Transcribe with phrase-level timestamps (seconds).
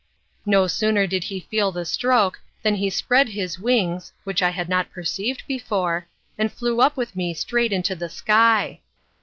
[0.47, 4.67] No sooner did he feel the stroke, than he spread his wings (which I had
[4.67, 6.07] not perceived before),
[6.39, 8.79] and flew up with me straight into the sky.